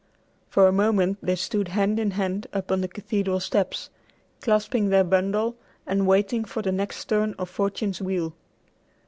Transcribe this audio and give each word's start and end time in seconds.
For 0.49 0.67
a 0.67 0.71
moment 0.71 1.19
they 1.21 1.35
stood 1.35 1.67
hand 1.67 1.99
in 1.99 2.09
hand 2.17 2.47
upon 2.53 2.81
the 2.81 2.87
cathedral 2.87 3.39
steps, 3.39 3.91
clasping 4.41 4.89
their 4.89 5.03
bundle 5.03 5.57
and 5.85 6.07
waiting 6.07 6.43
for 6.43 6.63
the 6.63 6.71
next 6.71 7.05
turn 7.05 7.35
of 7.37 7.51
fortune's 7.51 8.01
wheel. 8.01 8.33